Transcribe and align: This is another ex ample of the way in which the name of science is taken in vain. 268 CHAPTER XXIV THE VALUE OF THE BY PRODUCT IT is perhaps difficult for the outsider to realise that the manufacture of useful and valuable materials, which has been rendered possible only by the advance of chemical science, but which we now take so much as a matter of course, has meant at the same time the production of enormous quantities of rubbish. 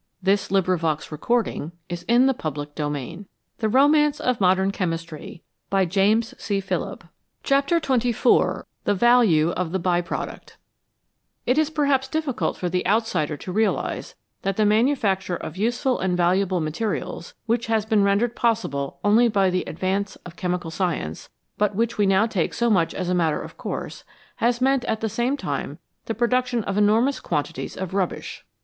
This 0.19 0.45
is 0.45 0.49
another 0.49 0.73
ex 0.73 0.83
ample 1.13 1.37
of 1.37 1.45
the 1.45 1.51
way 1.51 1.53
in 1.53 1.71
which 1.87 2.05
the 2.07 2.09
name 2.09 2.29
of 2.29 2.41
science 2.41 4.19
is 4.19 4.19
taken 4.19 4.61
in 4.63 4.71
vain. 4.71 5.41
268 5.69 7.03
CHAPTER 7.43 7.79
XXIV 7.79 8.63
THE 8.85 8.95
VALUE 8.95 9.51
OF 9.51 9.71
THE 9.71 9.77
BY 9.77 10.01
PRODUCT 10.01 10.57
IT 11.45 11.57
is 11.59 11.69
perhaps 11.69 12.07
difficult 12.07 12.57
for 12.57 12.67
the 12.67 12.83
outsider 12.87 13.37
to 13.37 13.51
realise 13.51 14.15
that 14.41 14.57
the 14.57 14.65
manufacture 14.65 15.35
of 15.37 15.55
useful 15.55 15.99
and 15.99 16.17
valuable 16.17 16.59
materials, 16.59 17.35
which 17.45 17.67
has 17.67 17.85
been 17.85 18.01
rendered 18.03 18.35
possible 18.35 18.97
only 19.03 19.27
by 19.27 19.51
the 19.51 19.63
advance 19.67 20.15
of 20.25 20.35
chemical 20.35 20.71
science, 20.71 21.29
but 21.59 21.75
which 21.75 21.99
we 21.99 22.07
now 22.07 22.25
take 22.25 22.55
so 22.55 22.71
much 22.71 22.95
as 22.95 23.07
a 23.09 23.13
matter 23.13 23.39
of 23.39 23.55
course, 23.55 24.03
has 24.37 24.59
meant 24.59 24.83
at 24.85 25.01
the 25.01 25.09
same 25.09 25.37
time 25.37 25.77
the 26.05 26.15
production 26.15 26.63
of 26.63 26.75
enormous 26.75 27.19
quantities 27.19 27.77
of 27.77 27.93
rubbish. 27.93 28.43